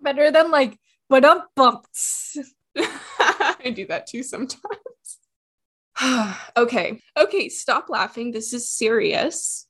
Better 0.03 0.31
than 0.31 0.51
like, 0.51 0.79
but 1.09 1.25
up 1.25 1.49
bumps. 1.57 2.37
I 3.65 3.71
do 3.71 3.87
that 3.87 4.07
too 4.07 4.23
sometimes. 4.23 4.63
okay. 6.57 7.01
Okay, 7.17 7.49
stop 7.49 7.89
laughing. 7.89 8.31
This 8.31 8.53
is 8.53 8.71
serious. 8.71 9.67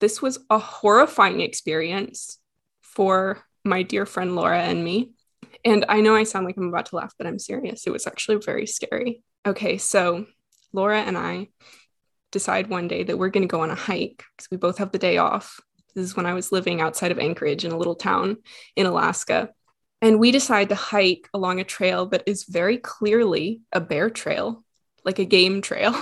This 0.00 0.20
was 0.20 0.38
a 0.50 0.58
horrifying 0.58 1.40
experience 1.40 2.38
for 2.80 3.44
my 3.64 3.82
dear 3.82 4.06
friend 4.06 4.34
Laura 4.36 4.60
and 4.60 4.84
me. 4.84 5.12
And 5.64 5.84
I 5.88 6.00
know 6.00 6.14
I 6.14 6.24
sound 6.24 6.44
like 6.44 6.56
I'm 6.56 6.68
about 6.68 6.86
to 6.86 6.96
laugh, 6.96 7.14
but 7.16 7.26
I'm 7.26 7.38
serious. 7.38 7.86
It 7.86 7.92
was 7.92 8.06
actually 8.06 8.36
very 8.36 8.66
scary. 8.66 9.22
Okay, 9.46 9.78
so 9.78 10.26
Laura 10.72 11.00
and 11.00 11.16
I 11.16 11.48
decide 12.32 12.68
one 12.68 12.88
day 12.88 13.04
that 13.04 13.18
we're 13.18 13.28
going 13.28 13.46
to 13.46 13.52
go 13.52 13.60
on 13.60 13.70
a 13.70 13.76
hike 13.76 14.24
because 14.36 14.50
we 14.50 14.56
both 14.56 14.78
have 14.78 14.90
the 14.90 14.98
day 14.98 15.18
off. 15.18 15.60
This 15.94 16.04
is 16.04 16.16
when 16.16 16.26
I 16.26 16.34
was 16.34 16.50
living 16.50 16.80
outside 16.80 17.12
of 17.12 17.18
Anchorage 17.18 17.64
in 17.64 17.72
a 17.72 17.76
little 17.76 17.94
town 17.94 18.38
in 18.74 18.86
Alaska. 18.86 19.50
And 20.02 20.18
we 20.18 20.32
decide 20.32 20.68
to 20.70 20.74
hike 20.74 21.28
along 21.32 21.60
a 21.60 21.64
trail 21.64 22.06
that 22.06 22.24
is 22.26 22.44
very 22.44 22.76
clearly 22.76 23.62
a 23.72 23.80
bear 23.80 24.10
trail, 24.10 24.64
like 25.04 25.20
a 25.20 25.24
game 25.24 25.62
trail, 25.62 25.94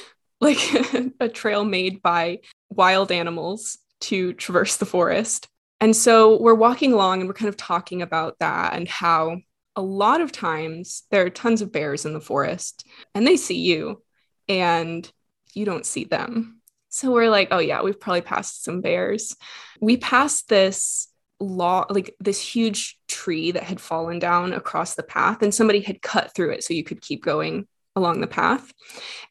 like 0.40 0.58
a 1.20 1.28
trail 1.28 1.64
made 1.64 2.00
by 2.00 2.38
wild 2.70 3.10
animals 3.10 3.76
to 4.02 4.32
traverse 4.34 4.76
the 4.76 4.86
forest. 4.86 5.48
And 5.80 5.96
so 5.96 6.40
we're 6.40 6.54
walking 6.54 6.92
along 6.92 7.20
and 7.20 7.28
we're 7.28 7.34
kind 7.34 7.48
of 7.48 7.56
talking 7.56 8.02
about 8.02 8.38
that 8.38 8.74
and 8.74 8.86
how 8.86 9.38
a 9.74 9.82
lot 9.82 10.20
of 10.20 10.30
times 10.30 11.02
there 11.10 11.26
are 11.26 11.30
tons 11.30 11.60
of 11.60 11.72
bears 11.72 12.06
in 12.06 12.12
the 12.12 12.20
forest 12.20 12.86
and 13.14 13.26
they 13.26 13.36
see 13.36 13.58
you 13.58 14.02
and 14.48 15.10
you 15.54 15.64
don't 15.64 15.86
see 15.86 16.04
them. 16.04 16.60
So 16.88 17.12
we're 17.12 17.30
like, 17.30 17.48
oh, 17.50 17.58
yeah, 17.58 17.82
we've 17.82 17.98
probably 17.98 18.20
passed 18.20 18.64
some 18.64 18.80
bears. 18.80 19.36
We 19.80 19.96
passed 19.96 20.48
this 20.48 21.09
law 21.40 21.86
like 21.88 22.14
this 22.20 22.40
huge 22.40 22.98
tree 23.08 23.50
that 23.50 23.62
had 23.62 23.80
fallen 23.80 24.18
down 24.18 24.52
across 24.52 24.94
the 24.94 25.02
path 25.02 25.42
and 25.42 25.54
somebody 25.54 25.80
had 25.80 26.02
cut 26.02 26.34
through 26.34 26.50
it 26.50 26.62
so 26.62 26.74
you 26.74 26.84
could 26.84 27.00
keep 27.00 27.24
going 27.24 27.66
along 27.96 28.20
the 28.20 28.26
path. 28.26 28.72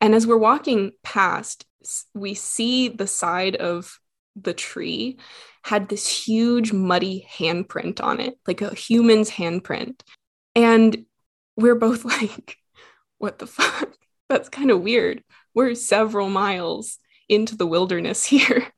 And 0.01 0.15
as 0.15 0.27
we're 0.27 0.37
walking 0.37 0.91
past 1.03 1.65
we 2.13 2.33
see 2.33 2.89
the 2.89 3.07
side 3.07 3.55
of 3.55 3.99
the 4.35 4.53
tree 4.53 5.17
had 5.63 5.89
this 5.89 6.07
huge 6.07 6.73
muddy 6.73 7.27
handprint 7.31 8.01
on 8.01 8.19
it 8.19 8.37
like 8.47 8.61
a 8.61 8.73
human's 8.73 9.29
handprint. 9.29 10.01
And 10.55 11.05
we're 11.55 11.75
both 11.75 12.05
like 12.21 12.57
what 13.17 13.39
the 13.39 13.47
fuck? 13.47 13.93
That's 14.29 14.49
kind 14.49 14.71
of 14.71 14.81
weird. 14.81 15.23
We're 15.53 15.75
several 15.75 16.29
miles 16.29 16.99
into 17.27 17.55
the 17.55 17.67
wilderness 17.67 18.25
here 18.25 18.71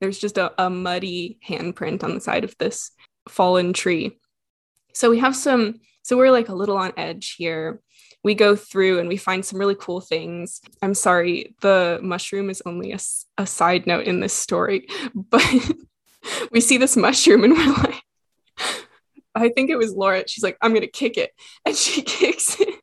there's 0.00 0.18
just 0.18 0.38
a, 0.38 0.52
a 0.62 0.70
muddy 0.70 1.38
handprint 1.46 2.04
on 2.04 2.14
the 2.14 2.20
side 2.20 2.44
of 2.44 2.56
this 2.58 2.90
fallen 3.28 3.72
tree. 3.72 4.18
So 4.92 5.10
we 5.10 5.18
have 5.18 5.36
some, 5.36 5.80
so 6.02 6.16
we're 6.16 6.30
like 6.30 6.48
a 6.48 6.54
little 6.54 6.78
on 6.78 6.92
edge 6.96 7.34
here. 7.36 7.80
We 8.24 8.34
go 8.34 8.56
through 8.56 8.98
and 8.98 9.08
we 9.08 9.16
find 9.16 9.44
some 9.44 9.58
really 9.58 9.76
cool 9.78 10.00
things. 10.00 10.60
I'm 10.82 10.94
sorry, 10.94 11.54
the 11.60 12.00
mushroom 12.02 12.50
is 12.50 12.62
only 12.66 12.92
a, 12.92 12.98
a 13.38 13.46
side 13.46 13.86
note 13.86 14.06
in 14.06 14.20
this 14.20 14.32
story, 14.32 14.88
but 15.14 15.44
we 16.50 16.60
see 16.60 16.78
this 16.78 16.96
mushroom 16.96 17.44
and 17.44 17.52
we're 17.52 17.72
like, 17.72 18.02
I 19.34 19.50
think 19.50 19.70
it 19.70 19.76
was 19.76 19.92
Laura. 19.92 20.24
She's 20.26 20.44
like, 20.44 20.56
I'm 20.62 20.70
going 20.70 20.80
to 20.80 20.86
kick 20.86 21.18
it. 21.18 21.30
And 21.64 21.76
she 21.76 22.02
kicks 22.02 22.58
it. 22.60 22.74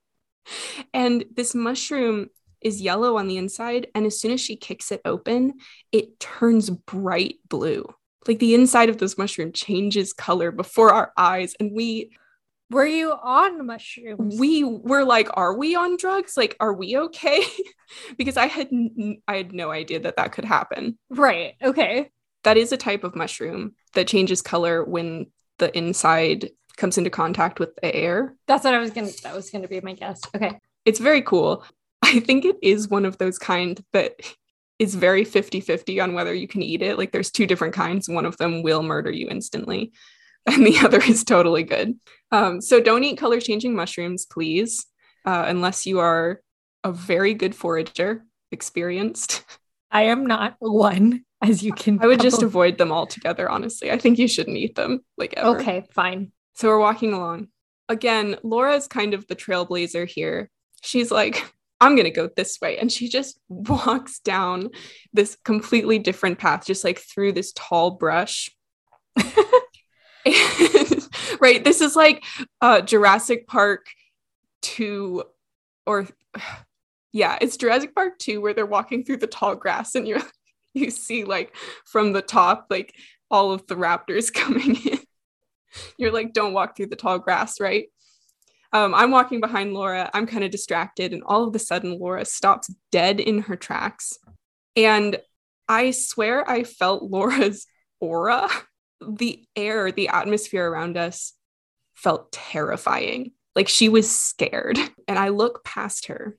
And 0.93 1.25
this 1.35 1.55
mushroom 1.55 2.27
is 2.63 2.81
yellow 2.81 3.17
on 3.17 3.27
the 3.27 3.37
inside. 3.37 3.87
And 3.95 4.05
as 4.05 4.19
soon 4.19 4.31
as 4.31 4.41
she 4.41 4.55
kicks 4.55 4.91
it 4.91 5.01
open, 5.05 5.53
it 5.91 6.19
turns 6.19 6.69
bright 6.69 7.35
blue. 7.47 7.85
Like 8.27 8.39
the 8.39 8.53
inside 8.53 8.89
of 8.89 8.97
this 8.97 9.17
mushroom 9.17 9.51
changes 9.51 10.13
color 10.13 10.51
before 10.51 10.93
our 10.93 11.11
eyes. 11.17 11.55
And 11.59 11.71
we 11.73 12.11
were 12.69 12.85
you 12.85 13.11
on 13.11 13.65
mushrooms? 13.65 14.39
We 14.39 14.63
were 14.63 15.03
like, 15.03 15.29
are 15.33 15.55
we 15.55 15.75
on 15.75 15.97
drugs? 15.97 16.35
Like, 16.35 16.57
are 16.59 16.73
we 16.73 16.97
okay? 16.97 17.43
because 18.17 18.37
I 18.37 18.47
had 18.47 18.67
n- 18.71 19.21
I 19.27 19.37
had 19.37 19.53
no 19.53 19.71
idea 19.71 19.99
that 20.01 20.17
that 20.17 20.31
could 20.31 20.45
happen. 20.45 20.97
Right. 21.09 21.53
Okay. 21.61 22.09
That 22.43 22.57
is 22.57 22.71
a 22.71 22.77
type 22.77 23.03
of 23.03 23.15
mushroom 23.15 23.75
that 23.93 24.07
changes 24.07 24.41
color 24.41 24.83
when 24.83 25.27
the 25.59 25.75
inside 25.77 26.49
comes 26.75 26.97
into 26.97 27.09
contact 27.09 27.59
with 27.59 27.75
the 27.75 27.95
air. 27.95 28.35
That's 28.47 28.63
what 28.63 28.73
I 28.73 28.79
was 28.79 28.91
gonna. 28.91 29.11
That 29.23 29.35
was 29.35 29.49
gonna 29.49 29.67
be 29.67 29.79
my 29.81 29.93
guess. 29.93 30.21
Okay. 30.35 30.59
It's 30.85 30.99
very 30.99 31.21
cool. 31.21 31.63
I 32.15 32.19
think 32.19 32.43
it 32.43 32.57
is 32.61 32.89
one 32.89 33.05
of 33.05 33.17
those 33.17 33.39
kind 33.39 33.81
that 33.93 34.19
is 34.77 34.95
very 34.95 35.23
50 35.23 35.61
50 35.61 35.99
on 36.01 36.13
whether 36.13 36.33
you 36.33 36.47
can 36.47 36.61
eat 36.61 36.81
it. 36.81 36.97
Like 36.97 37.11
there's 37.11 37.31
two 37.31 37.47
different 37.47 37.73
kinds. 37.73 38.09
One 38.09 38.25
of 38.25 38.37
them 38.37 38.61
will 38.61 38.83
murder 38.83 39.11
you 39.11 39.29
instantly, 39.29 39.93
and 40.45 40.65
the 40.65 40.77
other 40.83 41.01
is 41.01 41.23
totally 41.23 41.63
good. 41.63 41.97
Um, 42.31 42.59
so 42.61 42.81
don't 42.81 43.03
eat 43.03 43.17
color 43.17 43.39
changing 43.39 43.75
mushrooms, 43.75 44.25
please, 44.25 44.85
uh, 45.25 45.45
unless 45.47 45.85
you 45.85 45.99
are 45.99 46.41
a 46.83 46.91
very 46.91 47.33
good 47.33 47.55
forager, 47.55 48.25
experienced. 48.51 49.45
I 49.89 50.03
am 50.03 50.25
not 50.25 50.55
one, 50.59 51.23
as 51.41 51.63
you 51.63 51.71
can. 51.71 51.99
I 52.01 52.07
would 52.07 52.19
just 52.19 52.41
avoid 52.41 52.77
them 52.77 52.91
altogether, 52.91 53.49
honestly. 53.49 53.91
I 53.91 53.97
think 53.97 54.17
you 54.17 54.27
shouldn't 54.27 54.57
eat 54.57 54.75
them, 54.75 55.05
like 55.17 55.35
ever. 55.37 55.59
Okay, 55.59 55.85
fine. 55.91 56.31
So 56.55 56.67
we're 56.67 56.79
walking 56.79 57.13
along. 57.13 57.49
Again, 57.87 58.37
Laura's 58.43 58.87
kind 58.87 59.13
of 59.13 59.27
the 59.27 59.35
trailblazer 59.35 60.07
here. 60.07 60.49
She's 60.81 61.11
like, 61.11 61.45
I'm 61.83 61.95
going 61.95 62.05
to 62.05 62.11
go 62.11 62.29
this 62.33 62.59
way. 62.61 62.77
And 62.77 62.91
she 62.91 63.09
just 63.09 63.39
walks 63.49 64.19
down 64.19 64.69
this 65.11 65.37
completely 65.43 65.99
different 65.99 66.39
path, 66.39 66.65
just 66.65 66.83
like 66.83 66.99
through 66.99 67.33
this 67.33 67.51
tall 67.53 67.91
brush. 67.91 68.49
and, 69.15 71.07
right. 71.39 71.63
This 71.63 71.81
is 71.81 71.95
like 71.95 72.23
uh, 72.61 72.81
Jurassic 72.81 73.47
Park 73.47 73.85
2 74.61 75.23
or 75.85 76.07
yeah, 77.11 77.37
it's 77.41 77.57
Jurassic 77.57 77.93
Park 77.93 78.17
2 78.17 78.41
where 78.41 78.53
they're 78.53 78.65
walking 78.65 79.03
through 79.03 79.17
the 79.17 79.27
tall 79.27 79.55
grass 79.55 79.93
and 79.95 80.07
you 80.07 80.21
you 80.73 80.89
see 80.89 81.23
like 81.23 81.55
from 81.85 82.13
the 82.13 82.21
top 82.21 82.65
like 82.71 82.95
all 83.29 83.51
of 83.51 83.67
the 83.67 83.75
raptors 83.75 84.33
coming 84.33 84.75
in. 84.77 84.99
You're 85.97 86.11
like 86.11 86.33
don't 86.33 86.53
walk 86.53 86.75
through 86.75 86.87
the 86.87 86.95
tall 86.95 87.19
grass, 87.19 87.59
right? 87.59 87.89
Um, 88.73 88.95
I'm 88.95 89.11
walking 89.11 89.39
behind 89.39 89.73
Laura. 89.73 90.09
I'm 90.13 90.25
kind 90.25 90.43
of 90.43 90.51
distracted. 90.51 91.13
And 91.13 91.23
all 91.25 91.47
of 91.47 91.55
a 91.55 91.59
sudden, 91.59 91.99
Laura 91.99 92.25
stops 92.25 92.73
dead 92.91 93.19
in 93.19 93.39
her 93.43 93.55
tracks. 93.55 94.17
And 94.75 95.19
I 95.69 95.91
swear 95.91 96.49
I 96.49 96.63
felt 96.63 97.03
Laura's 97.11 97.67
aura. 97.99 98.49
The 99.07 99.45
air, 99.55 99.91
the 99.91 100.09
atmosphere 100.09 100.67
around 100.67 100.97
us 100.97 101.33
felt 101.93 102.31
terrifying. 102.31 103.31
Like 103.55 103.67
she 103.67 103.89
was 103.89 104.09
scared. 104.09 104.79
And 105.07 105.19
I 105.19 105.29
look 105.29 105.63
past 105.63 106.07
her, 106.07 106.37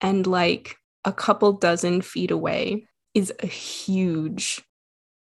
and 0.00 0.26
like 0.26 0.76
a 1.04 1.12
couple 1.12 1.52
dozen 1.54 2.02
feet 2.02 2.30
away 2.30 2.86
is 3.14 3.32
a 3.40 3.46
huge 3.46 4.62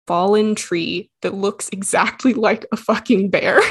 fallen 0.07 0.55
tree 0.55 1.09
that 1.21 1.33
looks 1.33 1.69
exactly 1.71 2.33
like 2.33 2.65
a 2.71 2.77
fucking 2.77 3.29
bear. 3.29 3.61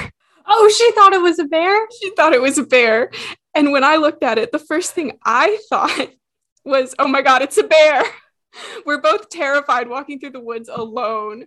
Oh, 0.47 0.69
she 0.69 0.93
thought 0.93 1.13
it 1.13 1.23
was 1.23 1.39
a 1.39 1.45
bear? 1.45 1.87
She 2.01 2.11
thought 2.15 2.33
it 2.33 2.43
was 2.43 2.59
a 2.59 2.65
bear. 2.65 3.11
And 3.55 3.73
when 3.73 3.85
I 3.85 3.97
looked 3.97 4.23
at 4.23 4.39
it, 4.39 4.53
the 4.53 4.59
first 4.59 4.93
thing 4.93 5.19
I 5.25 5.59
thought 5.69 6.11
was, 6.65 6.95
oh 6.99 7.09
my 7.09 7.23
God, 7.23 7.43
it's 7.43 7.59
a 7.59 7.65
bear. 7.65 8.03
We're 8.87 9.01
both 9.01 9.29
terrified 9.29 9.89
walking 9.89 10.19
through 10.19 10.31
the 10.31 10.41
woods 10.41 10.69
alone. 10.69 11.47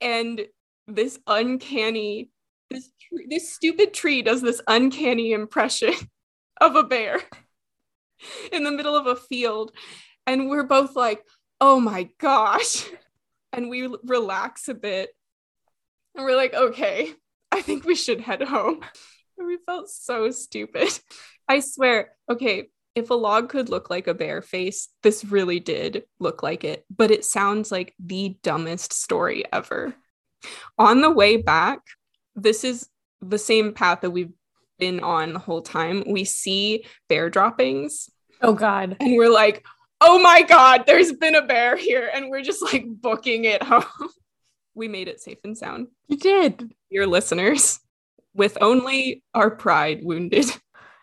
And 0.00 0.40
this 0.86 1.18
uncanny, 1.26 2.30
this, 2.70 2.90
this 3.28 3.52
stupid 3.52 3.94
tree 3.94 4.22
does 4.22 4.42
this 4.42 4.60
uncanny 4.66 5.32
impression 5.32 5.94
of 6.60 6.76
a 6.76 6.82
bear 6.82 7.20
in 8.52 8.64
the 8.64 8.70
middle 8.70 8.96
of 8.96 9.06
a 9.06 9.16
field. 9.16 9.72
And 10.26 10.48
we're 10.48 10.64
both 10.64 10.96
like, 10.96 11.22
oh 11.60 11.80
my 11.80 12.08
gosh. 12.18 12.88
And 13.52 13.68
we 13.68 13.94
relax 14.04 14.68
a 14.68 14.74
bit. 14.74 15.10
And 16.14 16.24
we're 16.24 16.36
like, 16.36 16.54
okay, 16.54 17.12
I 17.52 17.60
think 17.60 17.84
we 17.84 17.94
should 17.94 18.20
head 18.20 18.42
home. 18.42 18.80
And 19.38 19.46
we 19.46 19.58
felt 19.66 19.88
so 19.90 20.30
stupid. 20.30 20.88
I 21.48 21.60
swear, 21.60 22.12
okay, 22.30 22.68
if 22.94 23.10
a 23.10 23.14
log 23.14 23.48
could 23.48 23.68
look 23.68 23.90
like 23.90 24.06
a 24.06 24.14
bear 24.14 24.42
face, 24.42 24.88
this 25.02 25.24
really 25.24 25.60
did 25.60 26.04
look 26.18 26.42
like 26.42 26.64
it, 26.64 26.84
but 26.94 27.10
it 27.10 27.24
sounds 27.24 27.70
like 27.70 27.94
the 27.98 28.36
dumbest 28.42 28.92
story 28.92 29.44
ever. 29.52 29.94
On 30.78 31.00
the 31.00 31.10
way 31.10 31.36
back, 31.36 31.80
this 32.34 32.64
is 32.64 32.88
the 33.20 33.38
same 33.38 33.72
path 33.72 34.00
that 34.00 34.10
we've 34.10 34.32
been 34.78 35.00
on 35.00 35.32
the 35.32 35.38
whole 35.38 35.62
time. 35.62 36.02
We 36.06 36.24
see 36.24 36.84
bear 37.08 37.30
droppings 37.30 38.10
Oh 38.40 38.54
God. 38.54 38.96
and 38.98 39.16
we're 39.16 39.30
like, 39.30 39.64
oh 40.00 40.18
my 40.18 40.42
God, 40.42 40.84
there's 40.86 41.12
been 41.12 41.36
a 41.36 41.46
bear 41.46 41.76
here. 41.76 42.10
And 42.12 42.28
we're 42.28 42.42
just 42.42 42.62
like 42.62 42.84
booking 42.88 43.44
it 43.44 43.62
home. 43.62 43.84
we 44.74 44.88
made 44.88 45.08
it 45.08 45.20
safe 45.20 45.38
and 45.44 45.56
sound. 45.56 45.88
You 46.08 46.16
did. 46.16 46.72
Your 46.90 47.06
listeners, 47.06 47.80
with 48.34 48.58
only 48.60 49.22
our 49.34 49.50
pride 49.50 50.00
wounded. 50.02 50.46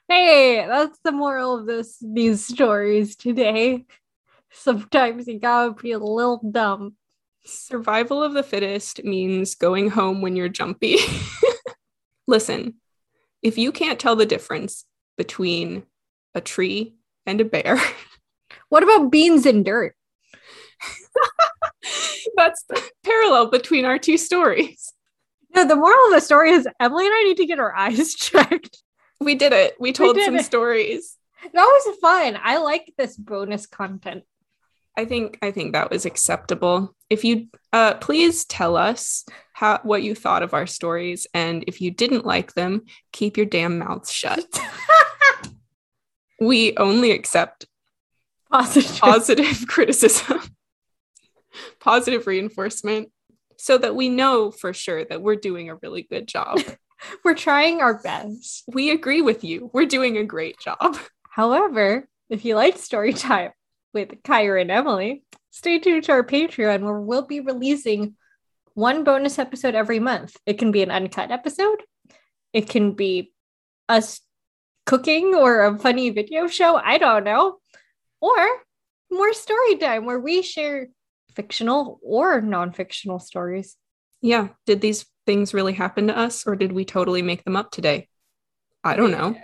Hey, 0.07 0.65
that's 0.67 0.97
the 1.03 1.11
moral 1.11 1.59
of 1.59 1.67
this 1.67 1.97
these 2.01 2.45
stories 2.45 3.15
today. 3.15 3.85
Sometimes 4.51 5.27
you 5.27 5.39
gotta 5.39 5.73
be 5.73 5.91
a 5.91 5.99
little 5.99 6.41
dumb. 6.51 6.95
Survival 7.45 8.23
of 8.23 8.33
the 8.33 8.43
fittest 8.43 9.03
means 9.03 9.55
going 9.55 9.89
home 9.89 10.21
when 10.21 10.35
you're 10.35 10.49
jumpy. 10.49 10.97
Listen, 12.27 12.75
if 13.43 13.57
you 13.57 13.71
can't 13.71 13.99
tell 13.99 14.15
the 14.15 14.25
difference 14.25 14.85
between 15.17 15.83
a 16.33 16.41
tree 16.41 16.95
and 17.27 17.39
a 17.39 17.45
bear, 17.45 17.79
What 18.69 18.83
about 18.83 19.11
beans 19.11 19.45
and 19.45 19.65
dirt? 19.65 19.95
that's 22.35 22.63
the 22.69 22.81
parallel 23.03 23.49
between 23.49 23.85
our 23.85 23.97
two 23.99 24.17
stories. 24.17 24.93
No, 25.55 25.67
the 25.67 25.75
moral 25.75 26.05
of 26.07 26.13
the 26.13 26.21
story 26.21 26.51
is 26.51 26.67
Emily 26.79 27.05
and 27.05 27.13
I 27.13 27.23
need 27.23 27.37
to 27.37 27.45
get 27.45 27.59
our 27.59 27.75
eyes 27.75 28.13
checked. 28.15 28.81
We 29.19 29.35
did 29.35 29.51
it. 29.53 29.75
We 29.79 29.91
told 29.91 30.15
did 30.15 30.25
some 30.25 30.35
it. 30.37 30.45
stories. 30.45 31.15
That 31.41 31.53
was 31.53 31.97
fun. 31.99 32.37
I 32.41 32.57
like 32.57 32.93
this 32.97 33.15
bonus 33.15 33.65
content. 33.65 34.23
I 34.97 35.05
think 35.05 35.37
I 35.41 35.51
think 35.51 35.73
that 35.73 35.89
was 35.89 36.05
acceptable. 36.05 36.95
If 37.09 37.23
you 37.23 37.47
uh 37.71 37.93
please 37.95 38.43
tell 38.45 38.75
us 38.75 39.25
how 39.53 39.79
what 39.83 40.03
you 40.03 40.13
thought 40.13 40.43
of 40.43 40.53
our 40.53 40.67
stories 40.67 41.25
and 41.33 41.63
if 41.67 41.79
you 41.79 41.91
didn't 41.91 42.25
like 42.25 42.53
them, 42.53 42.83
keep 43.13 43.37
your 43.37 43.45
damn 43.45 43.79
mouths 43.79 44.11
shut. 44.11 44.45
we 46.41 46.75
only 46.77 47.11
accept 47.11 47.65
Positive. 48.51 48.99
positive 48.99 49.67
criticism, 49.67 50.41
positive 51.79 52.27
reinforcement, 52.27 53.11
so 53.57 53.77
that 53.77 53.95
we 53.95 54.09
know 54.09 54.51
for 54.51 54.73
sure 54.73 55.03
that 55.05 55.21
we're 55.21 55.35
doing 55.35 55.69
a 55.69 55.75
really 55.75 56.03
good 56.03 56.27
job. 56.27 56.59
We're 57.23 57.33
trying 57.35 57.79
our 57.79 58.01
best. 58.01 58.65
we 58.67 58.91
agree 58.91 59.21
with 59.21 59.45
you. 59.45 59.69
We're 59.73 59.85
doing 59.85 60.17
a 60.17 60.25
great 60.25 60.59
job. 60.59 60.97
However, 61.29 62.09
if 62.29 62.43
you 62.43 62.55
like 62.55 62.77
story 62.77 63.13
time 63.13 63.51
with 63.93 64.21
Kyra 64.23 64.61
and 64.61 64.69
Emily, 64.69 65.23
stay 65.49 65.79
tuned 65.79 66.03
to 66.03 66.11
our 66.11 66.25
Patreon 66.25 66.81
where 66.81 66.99
we'll 66.99 67.25
be 67.25 67.39
releasing 67.39 68.15
one 68.73 69.05
bonus 69.05 69.39
episode 69.39 69.75
every 69.75 69.99
month. 69.99 70.35
It 70.45 70.57
can 70.57 70.71
be 70.71 70.83
an 70.83 70.91
uncut 70.91 71.31
episode, 71.31 71.83
it 72.51 72.67
can 72.67 72.93
be 72.93 73.31
us 73.87 74.21
cooking 74.85 75.35
or 75.35 75.65
a 75.65 75.77
funny 75.77 76.09
video 76.09 76.47
show. 76.47 76.75
I 76.75 76.97
don't 76.97 77.23
know. 77.23 77.57
Or 78.21 78.47
more 79.11 79.33
story 79.33 79.75
time 79.77 80.05
where 80.05 80.19
we 80.19 80.41
share 80.41 80.89
fictional 81.35 81.99
or 82.03 82.41
non 82.41 82.71
fictional 82.71 83.19
stories. 83.19 83.75
Yeah. 84.21 84.49
Did 84.65 84.81
these 84.81 85.05
things 85.25 85.53
really 85.53 85.73
happen 85.73 86.07
to 86.07 86.17
us 86.17 86.45
or 86.45 86.55
did 86.55 86.71
we 86.71 86.85
totally 86.85 87.21
make 87.21 87.43
them 87.43 87.55
up 87.55 87.71
today? 87.71 88.07
I 88.83 88.95
don't 88.95 89.11
know. 89.11 89.35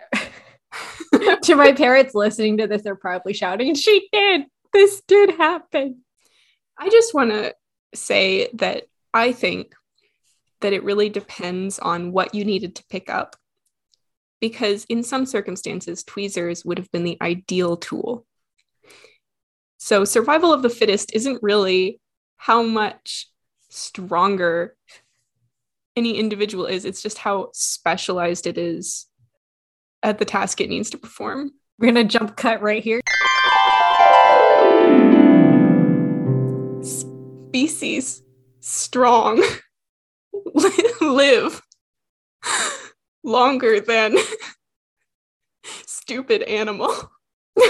to 1.43 1.55
my 1.55 1.73
parents 1.73 2.15
listening 2.15 2.57
to 2.57 2.67
this, 2.67 2.83
they're 2.83 2.95
probably 2.95 3.33
shouting, 3.33 3.75
She 3.75 4.07
did. 4.11 4.43
This 4.73 5.01
did 5.07 5.31
happen. 5.31 6.01
I 6.77 6.89
just 6.89 7.13
want 7.13 7.31
to 7.31 7.53
say 7.93 8.49
that 8.55 8.83
I 9.13 9.31
think 9.31 9.73
that 10.61 10.73
it 10.73 10.83
really 10.83 11.09
depends 11.09 11.79
on 11.79 12.11
what 12.11 12.35
you 12.35 12.43
needed 12.43 12.75
to 12.75 12.85
pick 12.89 13.09
up. 13.09 13.35
Because 14.41 14.85
in 14.89 15.03
some 15.03 15.25
circumstances, 15.25 16.03
tweezers 16.03 16.65
would 16.65 16.77
have 16.77 16.91
been 16.91 17.03
the 17.03 17.17
ideal 17.21 17.77
tool. 17.77 18.25
So, 19.77 20.05
survival 20.05 20.53
of 20.53 20.61
the 20.61 20.69
fittest 20.69 21.13
isn't 21.13 21.43
really 21.43 21.99
how 22.37 22.63
much 22.63 23.29
stronger 23.69 24.75
any 25.95 26.17
individual 26.17 26.65
is, 26.65 26.85
it's 26.85 27.01
just 27.01 27.17
how 27.17 27.49
specialized 27.53 28.47
it 28.47 28.57
is 28.57 29.07
at 30.03 30.19
the 30.19 30.25
task 30.25 30.59
it 30.61 30.69
needs 30.69 30.89
to 30.91 30.97
perform. 30.97 31.51
We're 31.79 31.91
going 31.91 32.07
to 32.07 32.17
jump 32.17 32.35
cut 32.35 32.61
right 32.61 32.83
here. 32.83 33.01
species 37.55 38.21
strong 38.59 39.41
live 41.01 41.61
longer 43.23 43.79
than 43.79 44.17
stupid 45.87 46.43
animal. 46.43 46.93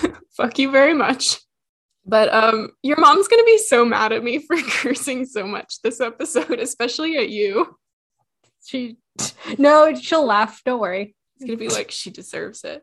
Fuck 0.36 0.58
you 0.58 0.70
very 0.70 0.94
much. 0.94 1.40
But 2.04 2.32
um 2.32 2.70
your 2.82 3.00
mom's 3.00 3.28
going 3.28 3.42
to 3.42 3.46
be 3.46 3.58
so 3.58 3.84
mad 3.84 4.12
at 4.12 4.22
me 4.22 4.38
for 4.46 4.56
cursing 4.56 5.24
so 5.26 5.46
much 5.46 5.82
this 5.82 6.00
episode, 6.00 6.58
especially 6.58 7.16
at 7.16 7.30
you. 7.30 7.76
She, 8.64 8.98
no, 9.58 9.94
she'll 9.94 10.26
laugh. 10.26 10.62
Don't 10.64 10.80
worry. 10.80 11.14
It's 11.36 11.44
going 11.46 11.58
to 11.58 11.64
be 11.64 11.68
like 11.68 11.90
she 11.90 12.10
deserves 12.10 12.64
it. 12.64 12.82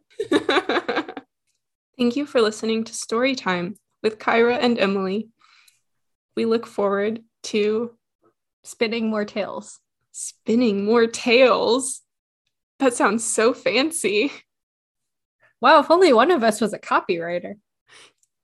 Thank 1.97 2.15
you 2.15 2.26
for 2.26 2.41
listening 2.41 2.84
to 2.84 2.93
Story 2.93 3.36
Time 3.36 3.76
with 4.04 4.19
Kyra 4.19 4.58
and 4.62 4.78
Emily. 4.78 5.30
We 6.36 6.45
look 6.45 6.67
forward 6.67 7.21
to 7.43 7.91
Spinning 8.63 9.10
more 9.10 9.26
tales. 9.26 9.80
spinning 10.13 10.86
more 10.86 11.06
tales. 11.06 12.02
That 12.80 12.93
sounds 12.93 13.23
so 13.26 13.54
fancy. 13.54 14.32
Wow, 15.63 15.80
if 15.80 15.89
only 15.89 16.12
one 16.12 16.30
of 16.30 16.43
us 16.43 16.60
was 16.60 16.73
a 16.73 16.80
copywriter. 16.80 17.56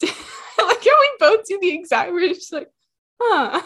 Like 0.58 0.84
how 0.84 1.00
we 1.00 1.12
both 1.20 1.46
do 1.46 1.58
the 1.62 1.74
exact. 1.74 2.12
We're 2.12 2.34
just 2.34 2.52
like, 2.52 2.70
huh. 3.22 3.62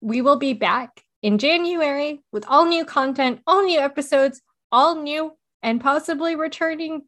We 0.00 0.20
will 0.20 0.36
be 0.36 0.52
back 0.52 1.02
in 1.22 1.38
January 1.38 2.22
with 2.32 2.44
all 2.48 2.66
new 2.66 2.84
content, 2.84 3.40
all 3.46 3.64
new 3.64 3.78
episodes, 3.78 4.40
all 4.72 4.96
new 4.96 5.32
and 5.62 5.80
possibly 5.80 6.34
returning 6.34 7.02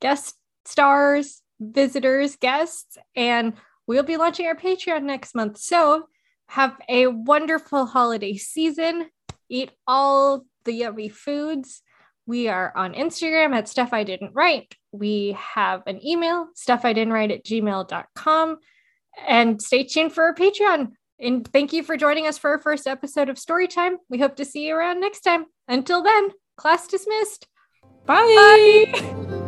guest 0.00 0.36
stars, 0.64 1.42
visitors, 1.60 2.36
guests, 2.36 2.96
and 3.14 3.54
we'll 3.86 4.02
be 4.02 4.16
launching 4.16 4.46
our 4.46 4.56
Patreon 4.56 5.02
next 5.02 5.34
month. 5.34 5.58
So 5.58 6.08
have 6.48 6.76
a 6.88 7.06
wonderful 7.08 7.84
holiday 7.86 8.36
season. 8.36 9.10
Eat 9.50 9.70
all 9.86 10.46
the 10.64 10.72
yummy 10.72 11.10
foods. 11.10 11.82
We 12.26 12.48
are 12.48 12.72
on 12.76 12.94
Instagram 12.94 13.54
at 13.54 13.68
Stuff 13.68 13.90
I 13.92 14.04
Didn't 14.04 14.34
Write. 14.34 14.74
We 14.92 15.36
have 15.38 15.82
an 15.86 16.04
email, 16.04 16.48
stuff 16.54 16.84
I 16.84 16.92
didn't 16.92 17.12
write 17.12 17.30
at 17.30 17.44
gmail.com. 17.44 18.58
And 19.26 19.62
stay 19.62 19.84
tuned 19.84 20.12
for 20.12 20.24
our 20.24 20.34
Patreon. 20.34 20.92
And 21.18 21.46
thank 21.50 21.72
you 21.72 21.82
for 21.82 21.96
joining 21.96 22.26
us 22.26 22.36
for 22.36 22.50
our 22.50 22.60
first 22.60 22.86
episode 22.86 23.28
of 23.28 23.36
Storytime. 23.36 23.96
We 24.10 24.18
hope 24.18 24.36
to 24.36 24.44
see 24.44 24.66
you 24.66 24.74
around 24.74 25.00
next 25.00 25.20
time. 25.20 25.46
Until 25.68 26.02
then, 26.02 26.30
class 26.56 26.86
dismissed. 26.86 27.46
Bye. 28.04 28.86
Bye. 28.92 29.45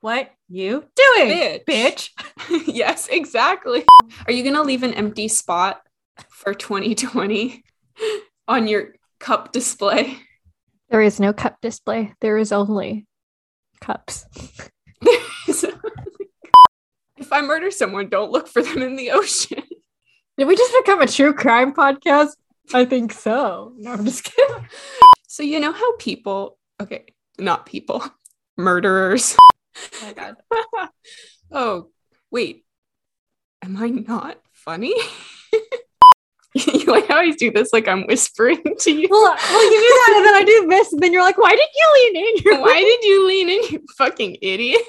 What 0.00 0.30
you 0.48 0.84
doing, 0.94 1.28
Bitch. 1.28 1.64
bitch? 1.66 2.10
yes, 2.66 3.08
exactly. 3.08 3.84
Are 4.26 4.32
you 4.32 4.42
going 4.42 4.54
to 4.54 4.62
leave 4.62 4.82
an 4.82 4.94
empty 4.94 5.28
spot 5.28 5.82
for 6.30 6.54
2020 6.54 7.62
on 8.46 8.68
your 8.68 8.94
cup 9.18 9.52
display? 9.52 10.18
There 10.90 11.02
is 11.02 11.20
no 11.20 11.32
cup 11.32 11.60
display. 11.60 12.14
There 12.20 12.38
is 12.38 12.52
only 12.52 13.06
cups. 13.80 14.24
if 15.02 15.72
I 17.30 17.42
murder 17.42 17.70
someone, 17.70 18.08
don't 18.08 18.32
look 18.32 18.48
for 18.48 18.62
them 18.62 18.82
in 18.82 18.96
the 18.96 19.10
ocean. 19.10 19.62
Did 20.38 20.46
we 20.46 20.56
just 20.56 20.72
become 20.84 21.00
a 21.02 21.06
true 21.06 21.34
crime 21.34 21.74
podcast? 21.74 22.36
I 22.72 22.84
think 22.84 23.12
so. 23.12 23.72
No, 23.76 23.92
I'm 23.92 24.04
just 24.04 24.24
kidding. 24.24 24.68
So, 25.26 25.42
you 25.42 25.60
know 25.60 25.72
how 25.72 25.96
people, 25.96 26.58
okay, 26.80 27.06
not 27.38 27.66
people, 27.66 28.04
murderers. 28.56 29.36
Oh 29.76 30.06
my 30.06 30.12
god. 30.12 30.36
oh, 31.52 31.88
wait. 32.30 32.64
Am 33.62 33.76
I 33.76 33.88
not 33.88 34.38
funny? 34.52 34.94
you 36.54 36.84
like 36.86 37.08
how 37.08 37.18
I 37.18 37.30
do 37.30 37.50
this 37.50 37.72
like 37.72 37.88
I'm 37.88 38.06
whispering 38.06 38.62
to 38.80 38.90
you? 38.90 39.08
Well, 39.10 39.32
uh, 39.32 39.36
well, 39.36 39.64
you 39.64 39.80
do 39.80 39.88
that, 39.88 40.14
and 40.16 40.26
then 40.26 40.34
I 40.34 40.44
do 40.44 40.66
this, 40.68 40.92
and 40.92 41.02
then 41.02 41.12
you're 41.12 41.22
like, 41.22 41.38
"Why 41.38 41.50
did 41.50 41.68
you 41.74 41.92
lean 41.94 42.16
in?" 42.16 42.42
You're 42.44 42.60
Why 42.60 42.80
did 42.80 43.04
you 43.04 43.26
lean 43.26 43.48
in, 43.48 43.62
you 43.70 43.84
fucking 43.96 44.38
idiot? 44.42 44.82